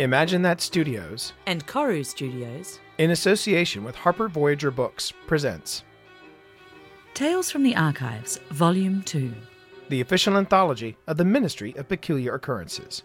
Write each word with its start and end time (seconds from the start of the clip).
Imagine 0.00 0.40
That 0.40 0.62
Studios, 0.62 1.34
and 1.44 1.66
Koru 1.66 2.06
Studios, 2.06 2.80
in 2.96 3.10
association 3.10 3.84
with 3.84 3.94
Harper 3.94 4.30
Voyager 4.30 4.70
Books, 4.70 5.12
presents 5.26 5.84
Tales 7.12 7.50
from 7.50 7.64
the 7.64 7.76
Archives, 7.76 8.38
Volume 8.48 9.02
2. 9.02 9.30
the 9.90 10.00
official 10.00 10.38
anthology 10.38 10.96
of 11.06 11.18
the 11.18 11.24
Ministry 11.26 11.74
of 11.76 11.86
Peculiar 11.86 12.34
Occurrences. 12.34 13.02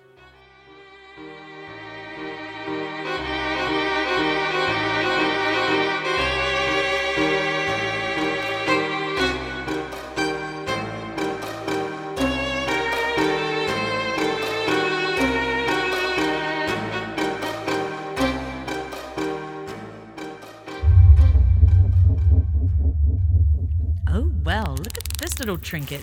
Little 25.45 25.59
trinket. 25.59 26.01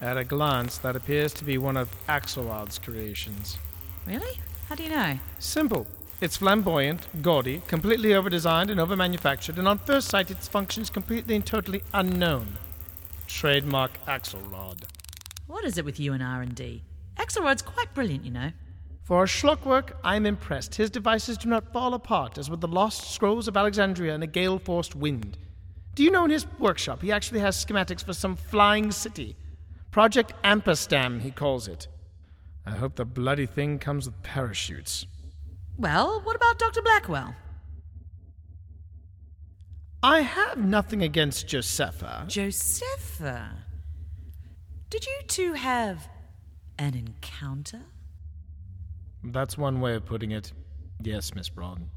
At 0.00 0.16
a 0.16 0.22
glance, 0.22 0.78
that 0.78 0.94
appears 0.94 1.32
to 1.34 1.44
be 1.44 1.58
one 1.58 1.76
of 1.76 1.90
Axelrod's 2.06 2.78
creations. 2.78 3.58
Really? 4.06 4.38
How 4.68 4.76
do 4.76 4.84
you 4.84 4.90
know? 4.90 5.18
Simple. 5.40 5.84
It's 6.20 6.36
flamboyant, 6.36 7.08
gaudy, 7.22 7.60
completely 7.66 8.10
overdesigned 8.10 8.70
and 8.70 8.78
overmanufactured, 8.78 9.58
and 9.58 9.66
on 9.66 9.78
first 9.78 10.08
sight 10.08 10.30
its 10.30 10.46
function 10.46 10.84
is 10.84 10.90
completely 10.90 11.34
and 11.34 11.44
totally 11.44 11.82
unknown. 11.92 12.56
Trademark 13.26 13.90
Axelrod. 14.06 14.84
What 15.48 15.64
is 15.64 15.76
it 15.76 15.84
with 15.84 15.98
you 15.98 16.12
and 16.12 16.22
R&D? 16.22 16.84
Axelrod's 17.16 17.62
quite 17.62 17.92
brilliant, 17.94 18.24
you 18.24 18.30
know. 18.30 18.52
For 19.02 19.24
a 19.24 19.26
schlock 19.26 19.66
work, 19.66 19.96
I'm 20.04 20.24
impressed. 20.24 20.76
His 20.76 20.88
devices 20.88 21.36
do 21.36 21.48
not 21.48 21.72
fall 21.72 21.94
apart 21.94 22.38
as 22.38 22.48
with 22.48 22.60
the 22.60 22.68
lost 22.68 23.12
scrolls 23.12 23.48
of 23.48 23.56
Alexandria 23.56 24.14
in 24.14 24.22
a 24.22 24.28
gale-forced 24.28 24.94
wind. 24.94 25.36
Do 25.94 26.02
you 26.02 26.10
know 26.10 26.24
in 26.24 26.30
his 26.30 26.46
workshop 26.58 27.02
he 27.02 27.12
actually 27.12 27.40
has 27.40 27.62
schematics 27.64 28.04
for 28.04 28.12
some 28.12 28.36
flying 28.36 28.90
city? 28.90 29.36
Project 29.90 30.32
Amperstam, 30.42 31.20
he 31.20 31.30
calls 31.30 31.68
it. 31.68 31.86
I 32.66 32.72
hope 32.72 32.96
the 32.96 33.04
bloody 33.04 33.46
thing 33.46 33.78
comes 33.78 34.06
with 34.06 34.20
parachutes. 34.22 35.06
Well, 35.78 36.20
what 36.24 36.34
about 36.34 36.58
Dr. 36.58 36.82
Blackwell? 36.82 37.34
I 40.02 40.20
have 40.20 40.58
nothing 40.58 41.02
against 41.02 41.46
Josepha. 41.46 42.24
Josepha. 42.26 43.50
Did 44.90 45.06
you 45.06 45.20
two 45.26 45.52
have 45.54 46.08
an 46.78 46.94
encounter? 46.94 47.82
That's 49.22 49.56
one 49.56 49.80
way 49.80 49.94
of 49.94 50.04
putting 50.04 50.32
it. 50.32 50.52
Yes, 51.00 51.34
Miss 51.34 51.48
Broughton. 51.48 51.88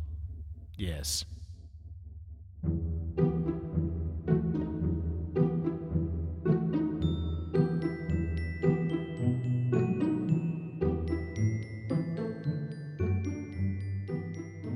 Yes. 0.78 1.26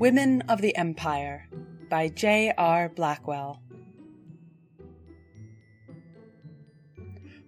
Women 0.02 0.42
of 0.48 0.60
the 0.60 0.76
Empire 0.76 1.46
by 1.88 2.08
J. 2.08 2.52
R. 2.58 2.88
Blackwell. 2.88 3.62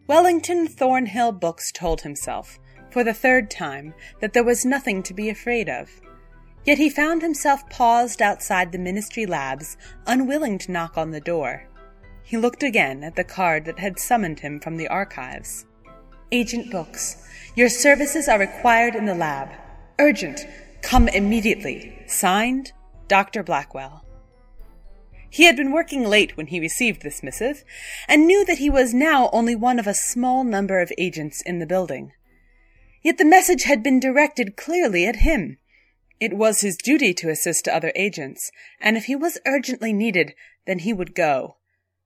Wellington 0.06 0.69
Thornhill 0.69 1.33
Books 1.33 1.72
told 1.72 2.02
himself, 2.02 2.61
for 2.92 3.02
the 3.02 3.12
third 3.12 3.50
time, 3.50 3.92
that 4.20 4.34
there 4.34 4.44
was 4.44 4.64
nothing 4.64 5.02
to 5.02 5.12
be 5.12 5.28
afraid 5.28 5.69
of. 5.69 6.00
Yet 6.64 6.78
he 6.78 6.88
found 6.88 7.22
himself 7.22 7.69
paused 7.70 8.23
outside 8.23 8.70
the 8.70 8.78
ministry 8.78 9.27
labs, 9.27 9.77
unwilling 10.07 10.58
to 10.58 10.70
knock 10.70 10.96
on 10.96 11.11
the 11.11 11.20
door. 11.20 11.68
He 12.23 12.36
looked 12.36 12.62
again 12.62 13.02
at 13.02 13.17
the 13.17 13.24
card 13.24 13.64
that 13.64 13.80
had 13.80 13.98
summoned 13.98 14.39
him 14.39 14.61
from 14.61 14.77
the 14.77 14.86
archives. 14.86 15.67
Agent 16.30 16.70
Books, 16.70 17.27
your 17.57 17.68
services 17.68 18.28
are 18.28 18.39
required 18.39 18.95
in 18.95 19.07
the 19.07 19.14
lab. 19.17 19.48
Urgent. 19.98 20.46
Come 20.84 21.08
immediately. 21.08 21.96
Signed, 22.06 22.72
Dr. 23.08 23.42
Blackwell. 23.42 24.05
He 25.30 25.45
had 25.45 25.56
been 25.56 25.72
working 25.72 26.05
late 26.05 26.36
when 26.36 26.48
he 26.48 26.61
received 26.61 27.02
this 27.02 27.22
missive, 27.22 27.64
and 28.06 28.27
knew 28.27 28.45
that 28.45 28.58
he 28.58 28.68
was 28.68 28.92
now 28.92 29.30
only 29.33 29.56
one 29.56 29.78
of 29.78 29.86
a 29.86 29.95
small 29.95 30.45
number 30.45 30.80
of 30.80 30.92
agents 30.98 31.40
in 31.40 31.58
the 31.58 31.67
building. 31.67 32.12
Yet 33.02 33.17
the 33.17 33.24
message 33.24 33.64
had 33.64 33.83
been 33.83 33.98
directed 33.98 34.58
clearly 34.58 35.06
at 35.06 35.17
him. 35.17 35.56
It 36.20 36.34
was 36.34 36.61
his 36.61 36.77
duty 36.77 37.14
to 37.14 37.30
assist 37.30 37.66
other 37.66 37.90
agents, 37.96 38.52
and 38.78 38.98
if 38.98 39.06
he 39.06 39.16
was 39.16 39.40
urgently 39.46 39.92
needed, 39.92 40.34
then 40.66 40.80
he 40.80 40.92
would 40.92 41.14
go. 41.14 41.56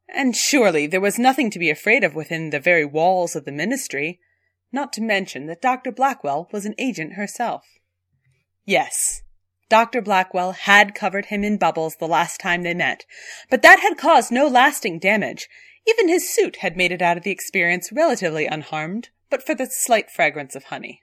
And 0.08 0.36
surely 0.36 0.86
there 0.86 1.00
was 1.00 1.18
nothing 1.18 1.50
to 1.50 1.58
be 1.58 1.68
afraid 1.68 2.04
of 2.04 2.14
within 2.14 2.50
the 2.50 2.60
very 2.60 2.84
walls 2.84 3.34
of 3.34 3.44
the 3.44 3.52
ministry, 3.52 4.20
not 4.70 4.92
to 4.94 5.02
mention 5.02 5.46
that 5.46 5.60
Dr. 5.60 5.90
Blackwell 5.90 6.48
was 6.52 6.64
an 6.64 6.76
agent 6.78 7.14
herself. 7.14 7.64
Yes, 8.68 9.22
Dr. 9.70 10.02
Blackwell 10.02 10.52
had 10.52 10.94
covered 10.94 11.26
him 11.26 11.42
in 11.42 11.56
bubbles 11.56 11.96
the 11.96 12.06
last 12.06 12.38
time 12.38 12.64
they 12.64 12.74
met, 12.74 13.06
but 13.48 13.62
that 13.62 13.80
had 13.80 13.96
caused 13.96 14.30
no 14.30 14.46
lasting 14.46 14.98
damage. 14.98 15.48
Even 15.86 16.06
his 16.06 16.28
suit 16.28 16.56
had 16.56 16.76
made 16.76 16.92
it 16.92 17.00
out 17.00 17.16
of 17.16 17.22
the 17.22 17.30
experience 17.30 17.90
relatively 17.90 18.44
unharmed, 18.44 19.08
but 19.30 19.42
for 19.42 19.54
the 19.54 19.64
slight 19.64 20.10
fragrance 20.10 20.54
of 20.54 20.64
honey. 20.64 21.00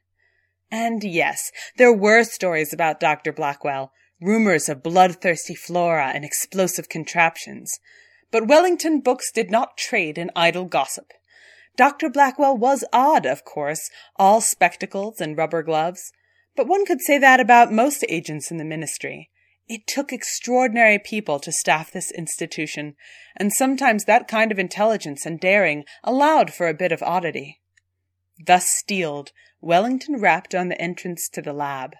And 0.70 1.04
yes, 1.04 1.52
there 1.75 1.92
were 1.92 2.24
stories 2.24 2.72
about 2.72 3.00
Dr. 3.00 3.34
Blackwell, 3.34 3.92
rumors 4.22 4.70
of 4.70 4.84
bloodthirsty 4.84 5.56
flora 5.56 6.12
and 6.14 6.24
explosive 6.24 6.88
contraptions. 6.88 7.80
But 8.30 8.48
Wellington 8.48 9.00
Books 9.00 9.31
did 9.31 9.50
not 9.50 9.75
trade 9.75 10.20
in 10.20 10.30
idle 10.36 10.66
gossip. 10.66 11.14
Dr. 11.75 12.12
Blackwell 12.12 12.56
was 12.56 12.86
odd, 12.94 13.25
of 13.25 13.44
course, 13.44 13.90
all 14.18 14.40
spectacles 14.40 15.20
and 15.20 15.36
rubber 15.36 15.64
gloves. 15.64 16.12
But 16.56 16.68
one 16.68 16.86
could 16.86 17.02
say 17.02 17.18
that 17.18 17.40
about 17.40 17.72
most 17.72 18.06
agents 18.08 18.50
in 18.50 18.58
the 18.58 18.66
ministry. 18.66 19.30
It 19.68 19.88
took 19.88 20.14
extraordinary 20.14 21.00
people 21.00 21.40
to 21.40 21.52
staff 21.52 21.92
this 21.92 22.12
institution, 22.12 22.96
and 23.36 23.52
sometimes 23.52 24.06
that 24.06 24.28
kind 24.28 24.52
of 24.52 24.60
intelligence 24.60 25.26
and 25.26 25.40
daring 25.40 25.86
allowed 26.04 26.54
for 26.54 26.68
a 26.68 26.74
bit 26.74 26.92
of 26.92 27.02
oddity. 27.02 27.62
Thus 28.46 28.68
steeled, 28.68 29.32
Wellington 29.62 30.18
rapped 30.22 30.54
on 30.54 30.70
the 30.70 30.80
entrance 30.80 31.28
to 31.30 31.42
the 31.42 31.54
lab. 31.54 31.96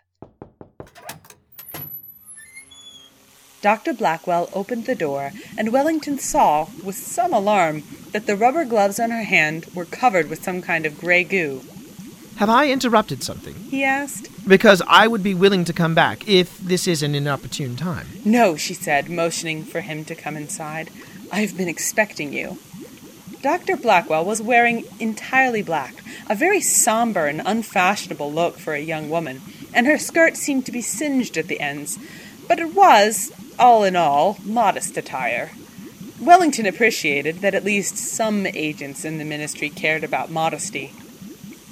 Dr. 3.62 3.94
Blackwell 3.94 4.48
opened 4.54 4.86
the 4.86 4.94
door, 4.94 5.32
and 5.58 5.74
Wellington 5.74 6.20
saw, 6.20 6.68
with 6.84 6.96
some 6.96 7.34
alarm, 7.34 7.82
that 8.12 8.28
the 8.28 8.36
rubber 8.36 8.64
gloves 8.64 9.00
on 9.00 9.10
her 9.10 9.24
hand 9.24 9.66
were 9.74 9.86
covered 9.86 10.30
with 10.30 10.44
some 10.44 10.62
kind 10.62 10.86
of 10.86 11.00
gray 11.00 11.24
goo. 11.24 11.64
Have 12.38 12.50
I 12.50 12.69
interrupted 12.69 13.23
something? 13.23 13.56
He 13.56 13.84
asked. 13.84 14.29
Because 14.47 14.81
I 14.88 15.07
would 15.07 15.23
be 15.23 15.34
willing 15.34 15.63
to 15.66 15.73
come 15.73 15.96
back 15.96 16.28
if 16.28 16.57
this 16.59 16.85
is 16.88 17.01
an 17.01 17.16
inopportune 17.16 17.78
time. 17.78 18.07
No, 18.25 18.57
she 18.57 18.73
said, 18.73 19.09
motioning 19.09 19.63
for 19.63 19.81
him 19.81 20.03
to 20.06 20.16
come 20.16 20.35
inside. 20.35 20.90
I've 21.31 21.56
been 21.56 21.69
expecting 21.69 22.34
you. 22.34 22.57
Dr. 23.41 23.78
Blackwell 23.78 24.25
was 24.25 24.41
wearing 24.41 24.85
entirely 25.00 25.62
black, 25.62 26.03
a 26.29 26.35
very 26.35 26.59
somber 26.59 27.28
and 27.28 27.41
unfashionable 27.45 28.31
look 28.31 28.57
for 28.57 28.74
a 28.74 28.79
young 28.79 29.09
woman, 29.09 29.41
and 29.74 29.88
her 29.88 29.97
skirt 29.97 30.35
seemed 30.35 30.66
to 30.66 30.72
be 30.72 30.81
singed 30.81 31.38
at 31.38 31.47
the 31.47 31.59
ends. 31.59 32.00
But 32.47 32.59
it 32.59 32.74
was, 32.74 33.31
all 33.57 33.84
in 33.84 33.95
all, 33.95 34.40
modest 34.44 34.97
attire. 34.97 35.51
Wellington 36.19 36.66
appreciated 36.66 37.41
that 37.41 37.56
at 37.56 37.63
least 37.63 37.97
some 37.97 38.45
agents 38.47 39.06
in 39.06 39.19
the 39.19 39.25
ministry 39.25 39.69
cared 39.69 40.03
about 40.03 40.31
modesty. 40.31 40.92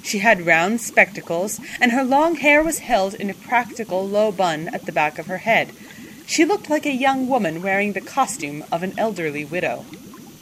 She 0.04 0.18
had 0.18 0.46
round 0.46 0.80
spectacles, 0.80 1.60
and 1.80 1.90
her 1.90 2.04
long 2.04 2.36
hair 2.36 2.62
was 2.62 2.78
held 2.78 3.14
in 3.14 3.30
a 3.30 3.34
practical 3.34 4.06
low 4.06 4.30
bun 4.30 4.68
at 4.68 4.86
the 4.86 4.92
back 4.92 5.18
of 5.18 5.26
her 5.26 5.38
head. 5.38 5.72
She 6.26 6.44
looked 6.44 6.70
like 6.70 6.86
a 6.86 6.92
young 6.92 7.26
woman 7.28 7.62
wearing 7.62 7.92
the 7.92 8.00
costume 8.00 8.64
of 8.70 8.82
an 8.82 8.96
elderly 8.98 9.44
widow. 9.44 9.84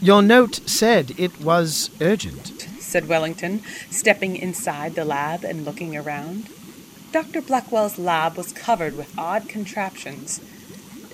Your 0.01 0.21
note 0.21 0.61
said 0.67 1.13
it 1.17 1.41
was 1.41 1.91
urgent. 2.01 2.69
said 2.81 3.09
Wellington, 3.09 3.63
stepping 3.91 4.37
inside 4.37 4.95
the 4.97 5.05
lab 5.05 5.45
and 5.45 5.65
looking 5.65 5.97
around. 5.97 6.49
Dr. 7.13 7.41
Blackwell's 7.41 7.99
lab 7.99 8.37
was 8.37 8.53
covered 8.53 8.97
with 8.97 9.17
odd 9.17 9.49
contraptions 9.49 10.41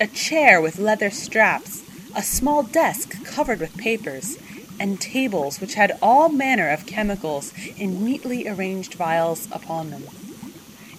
a 0.00 0.06
chair 0.06 0.60
with 0.60 0.78
leather 0.78 1.10
straps, 1.10 1.82
a 2.14 2.22
small 2.22 2.62
desk 2.62 3.24
covered 3.24 3.60
with 3.60 3.76
papers, 3.76 4.38
and 4.80 5.00
tables 5.00 5.60
which 5.60 5.74
had 5.74 5.98
all 6.02 6.28
manner 6.28 6.68
of 6.68 6.86
chemicals 6.86 7.52
in 7.76 8.04
neatly 8.04 8.48
arranged 8.48 8.94
vials 8.94 9.48
upon 9.52 9.90
them. 9.90 10.04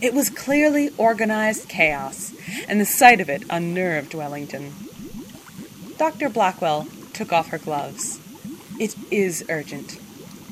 It 0.02 0.14
was 0.14 0.30
clearly 0.30 0.92
organized 0.98 1.68
chaos, 1.68 2.34
and 2.68 2.80
the 2.80 2.86
sight 2.86 3.20
of 3.20 3.30
it 3.30 3.44
unnerved 3.50 4.14
Wellington. 4.14 4.74
Dr. 5.98 6.30
Blackwell 6.30 6.88
took 7.14 7.34
off 7.34 7.50
her 7.50 7.58
gloves. 7.58 8.20
It 8.80 8.96
is 9.12 9.44
urgent. 9.50 10.00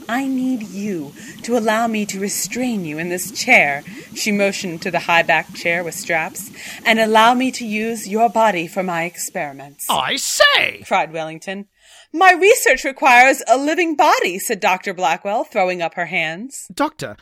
I 0.09 0.25
need 0.25 0.63
you 0.63 1.13
to 1.43 1.57
allow 1.57 1.87
me 1.87 2.05
to 2.07 2.19
restrain 2.19 2.85
you 2.85 2.97
in 2.97 3.09
this 3.09 3.31
chair, 3.31 3.83
she 4.13 4.31
motioned 4.31 4.81
to 4.81 4.91
the 4.91 4.99
high 4.99 5.23
backed 5.23 5.55
chair 5.55 5.83
with 5.83 5.95
straps, 5.95 6.49
and 6.85 6.99
allow 6.99 7.33
me 7.33 7.51
to 7.51 7.65
use 7.65 8.07
your 8.07 8.29
body 8.29 8.67
for 8.67 8.83
my 8.83 9.03
experiments. 9.03 9.87
I 9.89 10.15
say! 10.15 10.83
cried 10.85 11.11
Wellington. 11.11 11.67
My 12.13 12.31
research 12.31 12.83
requires 12.83 13.43
a 13.47 13.57
living 13.57 13.95
body, 13.95 14.39
said 14.39 14.59
Dr. 14.59 14.93
Blackwell, 14.93 15.43
throwing 15.43 15.81
up 15.81 15.95
her 15.95 16.05
hands. 16.05 16.67
Doctor, 16.73 17.17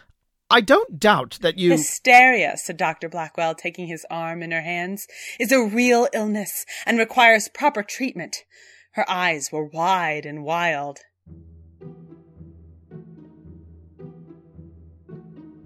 I 0.50 0.62
don't 0.62 1.00
doubt 1.00 1.40
that 1.42 1.58
you. 1.58 1.72
Hysteria, 1.72 2.56
said 2.56 2.78
Dr. 2.78 3.10
Blackwell, 3.10 3.56
taking 3.56 3.88
his 3.88 4.06
arm 4.12 4.44
in 4.44 4.52
her 4.52 4.62
hands, 4.62 5.08
is 5.40 5.52
a 5.52 5.66
real 5.66 6.08
illness 6.14 6.66
and 6.86 7.00
requires 7.00 7.50
proper 7.50 7.82
treatment. 7.82 8.44
Her 8.92 9.10
eyes 9.10 9.52
were 9.52 9.66
wide 9.66 10.26
and 10.26 10.44
wild. 10.44 11.00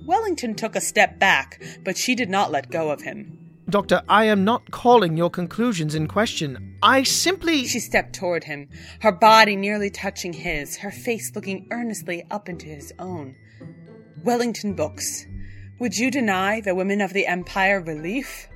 Wellington 0.05 0.55
took 0.55 0.75
a 0.75 0.81
step 0.81 1.19
back, 1.19 1.61
but 1.83 1.97
she 1.97 2.15
did 2.15 2.29
not 2.29 2.51
let 2.51 2.71
go 2.71 2.89
of 2.89 3.01
him. 3.01 3.38
Doctor, 3.69 4.01
I 4.09 4.25
am 4.25 4.43
not 4.43 4.71
calling 4.71 5.15
your 5.15 5.29
conclusions 5.29 5.93
in 5.93 6.07
question. 6.07 6.77
I 6.81 7.03
simply. 7.03 7.65
She 7.67 7.79
stepped 7.79 8.13
toward 8.13 8.43
him, 8.43 8.69
her 9.01 9.11
body 9.11 9.55
nearly 9.55 9.89
touching 9.89 10.33
his, 10.33 10.77
her 10.77 10.91
face 10.91 11.31
looking 11.35 11.67
earnestly 11.71 12.25
up 12.31 12.49
into 12.49 12.65
his 12.65 12.91
own. 12.97 13.35
Wellington 14.23 14.73
Books, 14.73 15.25
would 15.79 15.95
you 15.95 16.09
deny 16.09 16.61
the 16.61 16.75
women 16.75 16.99
of 16.99 17.13
the 17.13 17.27
Empire 17.27 17.79
relief? 17.79 18.47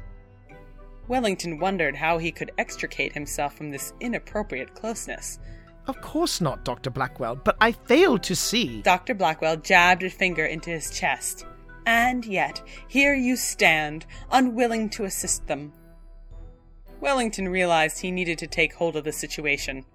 Wellington 1.08 1.60
wondered 1.60 1.96
how 1.96 2.18
he 2.18 2.32
could 2.32 2.52
extricate 2.58 3.14
himself 3.14 3.56
from 3.56 3.70
this 3.70 3.94
inappropriate 4.00 4.74
closeness. 4.74 5.40
Of 5.88 6.00
course 6.02 6.42
not, 6.42 6.64
Dr. 6.64 6.90
Blackwell, 6.90 7.36
but 7.36 7.58
I 7.60 7.74
fail 7.74 8.18
to 8.20 8.36
see. 8.36 8.82
Dr. 8.82 9.14
Blackwell 9.14 9.58
jabbed 9.58 10.04
a 10.04 10.10
finger 10.10 10.46
into 10.46 10.70
his 10.70 10.90
chest. 10.92 11.46
And 11.86 12.26
yet, 12.26 12.62
here 12.88 13.14
you 13.14 13.36
stand, 13.36 14.06
unwilling 14.32 14.90
to 14.92 15.06
assist 15.06 15.48
them. 15.48 15.74
Wellington 17.02 17.50
realized 17.50 18.00
he 18.00 18.12
needed 18.12 18.38
to 18.38 18.48
take 18.48 18.74
hold 18.74 18.96
of 18.96 19.04
the 19.04 19.12
situation. 19.12 19.86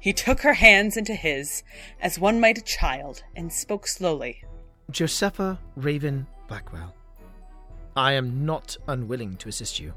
He 0.00 0.12
took 0.12 0.40
her 0.40 0.54
hands 0.54 0.96
into 0.96 1.14
his, 1.14 1.62
as 2.00 2.18
one 2.18 2.40
might 2.40 2.58
a 2.58 2.62
child, 2.62 3.22
and 3.36 3.52
spoke 3.52 3.86
slowly. 3.86 4.42
Josepha 4.90 5.60
Raven 5.76 6.26
Blackwell, 6.48 6.92
I 7.94 8.14
am 8.14 8.44
not 8.44 8.76
unwilling 8.88 9.36
to 9.36 9.48
assist 9.48 9.78
you. 9.78 9.94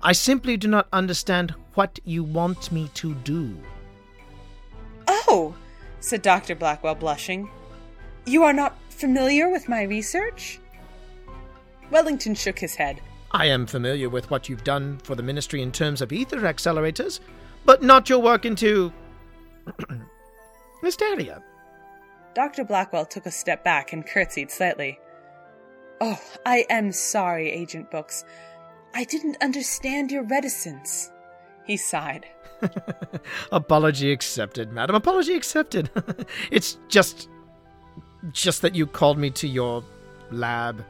I 0.00 0.12
simply 0.12 0.56
do 0.56 0.68
not 0.68 0.86
understand 0.92 1.54
what 1.74 1.98
you 2.04 2.22
want 2.22 2.70
me 2.70 2.88
to 2.94 3.14
do. 3.14 3.56
Oh, 5.08 5.54
said 5.98 6.22
Dr. 6.22 6.54
Blackwell, 6.54 6.94
blushing. 6.94 7.50
You 8.26 8.44
are 8.44 8.52
not 8.52 8.76
familiar 8.92 9.50
with 9.50 9.68
my 9.68 9.82
research? 9.82 10.60
Wellington 11.90 12.34
shook 12.34 12.58
his 12.58 12.74
head. 12.74 13.00
I 13.32 13.46
am 13.46 13.66
familiar 13.66 14.08
with 14.08 14.30
what 14.30 14.48
you've 14.48 14.64
done 14.64 14.98
for 14.98 15.14
the 15.14 15.22
ministry 15.22 15.62
in 15.62 15.72
terms 15.72 16.02
of 16.02 16.12
ether 16.12 16.40
accelerators, 16.40 17.20
but 17.64 17.82
not 17.82 18.08
your 18.08 18.18
work 18.20 18.44
into. 18.44 18.92
hysteria. 20.82 21.42
Dr. 22.34 22.64
Blackwell 22.64 23.06
took 23.06 23.26
a 23.26 23.30
step 23.30 23.64
back 23.64 23.92
and 23.92 24.06
curtsied 24.06 24.50
slightly. 24.50 24.98
Oh, 26.00 26.20
I 26.44 26.66
am 26.68 26.92
sorry, 26.92 27.50
Agent 27.50 27.90
Books. 27.90 28.24
I 28.94 29.04
didn't 29.04 29.36
understand 29.40 30.10
your 30.10 30.24
reticence. 30.24 31.10
He 31.64 31.76
sighed. 31.76 32.26
Apology 33.52 34.12
accepted, 34.12 34.72
madam. 34.72 34.96
Apology 34.96 35.34
accepted. 35.34 35.90
it's 36.50 36.78
just. 36.88 37.28
Just 38.30 38.62
that 38.62 38.74
you 38.74 38.86
called 38.86 39.18
me 39.18 39.30
to 39.30 39.48
your 39.48 39.82
lab 40.30 40.84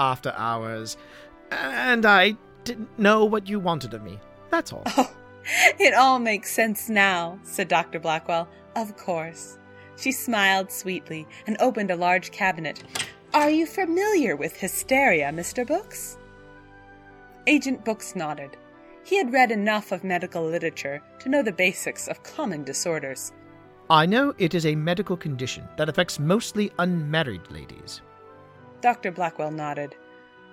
after 0.00 0.32
hours, 0.36 0.96
and 1.50 2.04
I 2.04 2.36
didn't 2.64 2.98
know 2.98 3.24
what 3.24 3.48
you 3.48 3.60
wanted 3.60 3.94
of 3.94 4.02
me. 4.02 4.18
That's 4.50 4.72
all. 4.72 4.82
Oh, 4.86 5.10
it 5.78 5.94
all 5.94 6.18
makes 6.18 6.52
sense 6.52 6.88
now, 6.88 7.38
said 7.42 7.68
Dr. 7.68 8.00
Blackwell. 8.00 8.48
Of 8.76 8.96
course. 8.96 9.58
She 9.96 10.12
smiled 10.12 10.70
sweetly 10.70 11.26
and 11.46 11.56
opened 11.60 11.90
a 11.90 11.96
large 11.96 12.30
cabinet. 12.30 12.82
Are 13.34 13.50
you 13.50 13.66
familiar 13.66 14.36
with 14.36 14.56
hysteria, 14.56 15.30
Mr. 15.30 15.66
Books? 15.66 16.16
Agent 17.46 17.84
Books 17.84 18.14
nodded. 18.14 18.56
He 19.04 19.16
had 19.16 19.32
read 19.32 19.50
enough 19.50 19.90
of 19.90 20.04
medical 20.04 20.44
literature 20.44 21.02
to 21.20 21.28
know 21.28 21.42
the 21.42 21.52
basics 21.52 22.08
of 22.08 22.22
common 22.22 22.62
disorders. 22.62 23.32
I 23.90 24.04
know 24.04 24.34
it 24.36 24.54
is 24.54 24.66
a 24.66 24.74
medical 24.74 25.16
condition 25.16 25.66
that 25.78 25.88
affects 25.88 26.18
mostly 26.18 26.70
unmarried 26.78 27.50
ladies. 27.50 28.02
Dr. 28.82 29.10
Blackwell 29.10 29.50
nodded. 29.50 29.94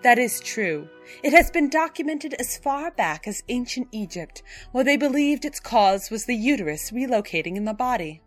That 0.04 0.18
is 0.18 0.40
true. 0.40 0.88
It 1.22 1.34
has 1.34 1.52
been 1.52 1.70
documented 1.70 2.34
as 2.36 2.58
far 2.58 2.92
back 2.92 3.28
as 3.28 3.44
ancient 3.50 3.90
Egypt, 3.92 4.42
where 4.72 4.86
they 4.86 4.96
believed 4.96 5.44
its 5.44 5.60
cause 5.60 6.10
was 6.10 6.26
the 6.26 6.36
uterus 6.36 6.92
relocating 6.92 7.58
in 7.58 7.66
the 7.66 7.74
body. 7.74 8.22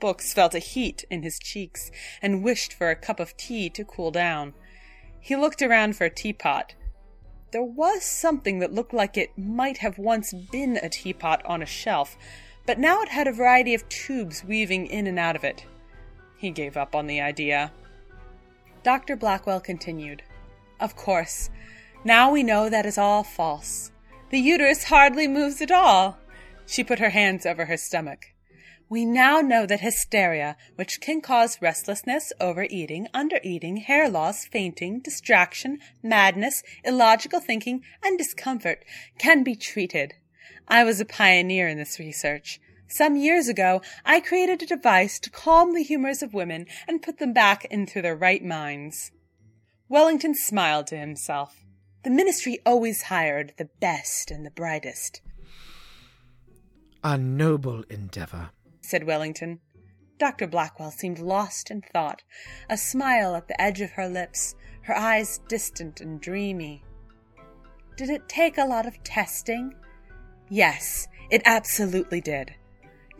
Books 0.00 0.32
felt 0.32 0.54
a 0.54 0.60
heat 0.60 1.04
in 1.10 1.22
his 1.22 1.38
cheeks 1.38 1.90
and 2.22 2.42
wished 2.42 2.72
for 2.72 2.88
a 2.88 2.96
cup 2.96 3.20
of 3.20 3.36
tea 3.36 3.68
to 3.68 3.84
cool 3.84 4.10
down. 4.10 4.54
He 5.20 5.36
looked 5.36 5.60
around 5.60 5.96
for 5.96 6.04
a 6.04 6.14
teapot. 6.14 6.74
There 7.52 7.62
was 7.62 8.02
something 8.02 8.60
that 8.60 8.72
looked 8.72 8.94
like 8.94 9.18
it 9.18 9.36
might 9.36 9.78
have 9.78 9.98
once 9.98 10.32
been 10.32 10.78
a 10.78 10.88
teapot 10.88 11.44
on 11.44 11.60
a 11.60 11.66
shelf, 11.66 12.16
but 12.70 12.78
now 12.78 13.02
it 13.02 13.08
had 13.08 13.26
a 13.26 13.32
variety 13.32 13.74
of 13.74 13.88
tubes 13.88 14.44
weaving 14.44 14.86
in 14.86 15.08
and 15.08 15.18
out 15.18 15.34
of 15.34 15.42
it. 15.42 15.66
He 16.36 16.52
gave 16.52 16.76
up 16.76 16.94
on 16.94 17.08
the 17.08 17.20
idea. 17.20 17.72
Dr. 18.84 19.16
Blackwell 19.16 19.58
continued. 19.58 20.22
Of 20.78 20.94
course, 20.94 21.50
now 22.04 22.30
we 22.30 22.44
know 22.44 22.68
that 22.68 22.86
is 22.86 22.96
all 22.96 23.24
false. 23.24 23.90
The 24.30 24.38
uterus 24.38 24.84
hardly 24.84 25.26
moves 25.26 25.60
at 25.60 25.72
all. 25.72 26.18
She 26.64 26.84
put 26.84 27.00
her 27.00 27.10
hands 27.10 27.44
over 27.44 27.64
her 27.64 27.76
stomach. 27.76 28.26
We 28.88 29.04
now 29.04 29.40
know 29.40 29.66
that 29.66 29.80
hysteria, 29.80 30.56
which 30.76 31.00
can 31.00 31.20
cause 31.20 31.60
restlessness, 31.60 32.32
overeating, 32.40 33.08
undereating, 33.12 33.82
hair 33.82 34.08
loss, 34.08 34.44
fainting, 34.44 35.00
distraction, 35.00 35.80
madness, 36.04 36.62
illogical 36.84 37.40
thinking, 37.40 37.82
and 38.00 38.16
discomfort, 38.16 38.84
can 39.18 39.42
be 39.42 39.56
treated. 39.56 40.14
I 40.70 40.84
was 40.84 41.00
a 41.00 41.04
pioneer 41.04 41.66
in 41.66 41.78
this 41.78 41.98
research. 41.98 42.60
Some 42.86 43.16
years 43.16 43.48
ago, 43.48 43.82
I 44.04 44.20
created 44.20 44.62
a 44.62 44.66
device 44.66 45.18
to 45.18 45.30
calm 45.30 45.74
the 45.74 45.82
humors 45.82 46.22
of 46.22 46.32
women 46.32 46.66
and 46.86 47.02
put 47.02 47.18
them 47.18 47.32
back 47.32 47.64
into 47.64 48.00
their 48.00 48.14
right 48.14 48.44
minds. 48.44 49.10
Wellington 49.88 50.32
smiled 50.34 50.86
to 50.86 50.96
himself. 50.96 51.64
The 52.04 52.10
ministry 52.10 52.60
always 52.64 53.02
hired 53.02 53.54
the 53.58 53.68
best 53.80 54.30
and 54.30 54.46
the 54.46 54.50
brightest. 54.52 55.20
A 57.02 57.18
noble 57.18 57.82
endeavor, 57.90 58.50
said 58.80 59.04
Wellington. 59.04 59.58
Dr. 60.18 60.46
Blackwell 60.46 60.92
seemed 60.92 61.18
lost 61.18 61.72
in 61.72 61.82
thought, 61.82 62.22
a 62.68 62.76
smile 62.76 63.34
at 63.34 63.48
the 63.48 63.60
edge 63.60 63.80
of 63.80 63.92
her 63.92 64.08
lips, 64.08 64.54
her 64.82 64.96
eyes 64.96 65.40
distant 65.48 66.00
and 66.00 66.20
dreamy. 66.20 66.84
Did 67.96 68.08
it 68.08 68.28
take 68.28 68.56
a 68.56 68.66
lot 68.66 68.86
of 68.86 69.02
testing? 69.02 69.74
Yes, 70.50 71.06
it 71.30 71.42
absolutely 71.44 72.20
did. 72.20 72.54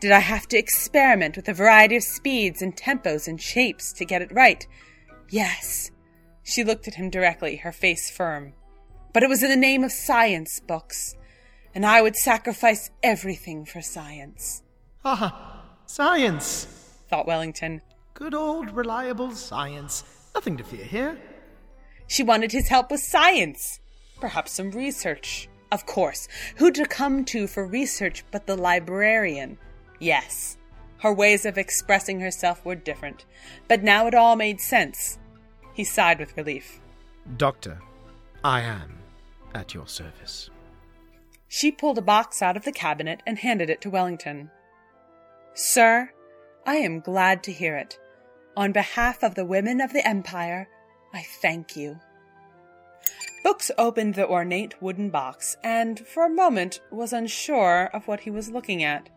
Did 0.00 0.12
I 0.12 0.18
have 0.18 0.48
to 0.48 0.58
experiment 0.58 1.36
with 1.36 1.48
a 1.48 1.54
variety 1.54 1.96
of 1.96 2.02
speeds 2.02 2.60
and 2.60 2.76
tempos 2.76 3.28
and 3.28 3.40
shapes 3.40 3.92
to 3.94 4.04
get 4.04 4.22
it 4.22 4.32
right? 4.32 4.66
Yes. 5.28 5.90
She 6.42 6.64
looked 6.64 6.88
at 6.88 6.94
him 6.94 7.10
directly, 7.10 7.56
her 7.56 7.70
face 7.70 8.10
firm. 8.10 8.54
But 9.12 9.22
it 9.22 9.28
was 9.28 9.42
in 9.42 9.50
the 9.50 9.56
name 9.56 9.84
of 9.84 9.92
science, 9.92 10.58
Books, 10.58 11.14
and 11.74 11.84
I 11.84 12.00
would 12.02 12.16
sacrifice 12.16 12.90
everything 13.02 13.64
for 13.64 13.82
science. 13.82 14.62
Ah, 15.04 15.66
science, 15.86 16.64
thought 17.08 17.26
Wellington. 17.26 17.82
Good 18.14 18.34
old 18.34 18.70
reliable 18.72 19.32
science. 19.32 20.02
Nothing 20.34 20.56
to 20.56 20.64
fear 20.64 20.84
here. 20.84 21.18
She 22.06 22.22
wanted 22.22 22.52
his 22.52 22.68
help 22.68 22.90
with 22.90 23.00
science. 23.00 23.80
Perhaps 24.18 24.52
some 24.52 24.70
research. 24.70 25.48
Of 25.72 25.86
course. 25.86 26.28
Who 26.56 26.70
to 26.72 26.84
come 26.84 27.24
to 27.26 27.46
for 27.46 27.66
research 27.66 28.24
but 28.30 28.46
the 28.46 28.56
librarian? 28.56 29.58
Yes. 29.98 30.56
Her 30.98 31.12
ways 31.12 31.46
of 31.46 31.56
expressing 31.56 32.20
herself 32.20 32.64
were 32.64 32.74
different, 32.74 33.24
but 33.68 33.82
now 33.82 34.06
it 34.06 34.14
all 34.14 34.36
made 34.36 34.60
sense. 34.60 35.18
He 35.72 35.84
sighed 35.84 36.18
with 36.18 36.36
relief. 36.36 36.80
Doctor, 37.36 37.78
I 38.44 38.60
am 38.62 38.98
at 39.54 39.72
your 39.72 39.86
service. 39.86 40.50
She 41.48 41.72
pulled 41.72 41.98
a 41.98 42.02
box 42.02 42.42
out 42.42 42.56
of 42.56 42.64
the 42.64 42.72
cabinet 42.72 43.22
and 43.26 43.38
handed 43.38 43.70
it 43.70 43.80
to 43.82 43.90
Wellington. 43.90 44.50
Sir, 45.54 46.10
I 46.66 46.76
am 46.76 47.00
glad 47.00 47.42
to 47.44 47.52
hear 47.52 47.76
it. 47.76 47.98
On 48.56 48.72
behalf 48.72 49.22
of 49.22 49.34
the 49.34 49.44
women 49.44 49.80
of 49.80 49.92
the 49.92 50.06
Empire, 50.06 50.68
I 51.14 51.22
thank 51.22 51.76
you. 51.76 51.98
Books 53.42 53.70
opened 53.78 54.14
the 54.14 54.28
ornate 54.28 54.80
wooden 54.82 55.10
box 55.10 55.56
and, 55.64 56.06
for 56.06 56.24
a 56.24 56.30
moment, 56.30 56.80
was 56.90 57.12
unsure 57.12 57.90
of 57.92 58.06
what 58.06 58.20
he 58.20 58.30
was 58.30 58.50
looking 58.50 58.82
at. 58.82 59.08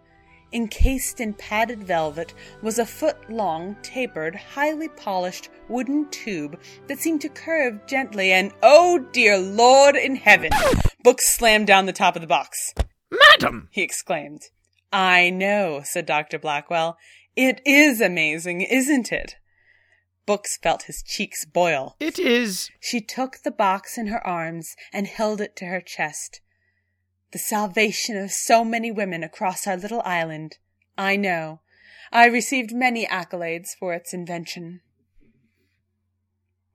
Encased 0.53 1.19
in 1.19 1.33
padded 1.33 1.83
velvet 1.83 2.33
was 2.61 2.77
a 2.77 2.85
foot 2.85 3.17
long, 3.29 3.75
tapered, 3.81 4.35
highly 4.35 4.87
polished 4.87 5.49
wooden 5.67 6.07
tube 6.09 6.59
that 6.87 6.99
seemed 6.99 7.21
to 7.21 7.29
curve 7.29 7.85
gently, 7.87 8.31
and 8.31 8.51
oh 8.61 8.99
dear 9.11 9.37
Lord 9.37 9.95
in 9.95 10.15
heaven! 10.15 10.51
Books 11.03 11.27
slammed 11.27 11.67
down 11.67 11.87
the 11.87 11.91
top 11.91 12.15
of 12.15 12.21
the 12.21 12.27
box. 12.27 12.73
Madam! 13.11 13.67
he 13.71 13.81
exclaimed. 13.81 14.41
I 14.91 15.31
know, 15.31 15.81
said 15.83 16.05
Dr. 16.05 16.37
Blackwell. 16.37 16.97
It 17.35 17.61
is 17.65 17.99
amazing, 17.99 18.61
isn't 18.61 19.11
it? 19.11 19.37
Books 20.25 20.57
felt 20.57 20.83
his 20.83 21.03
cheeks 21.03 21.45
boil. 21.45 21.95
It 21.99 22.17
is. 22.17 22.69
She 22.79 23.01
took 23.01 23.39
the 23.43 23.51
box 23.51 23.97
in 23.97 24.07
her 24.07 24.25
arms 24.25 24.75
and 24.93 25.07
held 25.07 25.41
it 25.41 25.55
to 25.57 25.65
her 25.65 25.81
chest. 25.81 26.41
The 27.31 27.39
salvation 27.39 28.15
of 28.15 28.31
so 28.31 28.63
many 28.63 28.91
women 28.91 29.23
across 29.23 29.67
our 29.67 29.75
little 29.75 30.01
island. 30.05 30.57
I 30.97 31.15
know. 31.15 31.61
I 32.11 32.27
received 32.27 32.71
many 32.73 33.05
accolades 33.05 33.69
for 33.77 33.93
its 33.93 34.13
invention. 34.13 34.81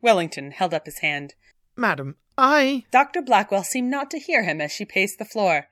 Wellington 0.03 0.51
held 0.51 0.75
up 0.75 0.87
his 0.87 0.99
hand. 0.99 1.35
Madam, 1.77 2.17
I. 2.37 2.85
Dr. 2.91 3.23
Blackwell 3.23 3.65
seemed 3.65 3.91
not 3.91 4.11
to 4.11 4.19
hear 4.19 4.43
him 4.43 4.61
as 4.61 4.73
she 4.73 4.85
paced 4.85 5.19
the 5.19 5.25
floor. 5.25 5.69